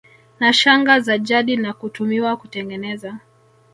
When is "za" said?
0.99-1.17